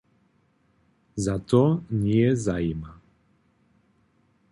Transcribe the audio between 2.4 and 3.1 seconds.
zajima.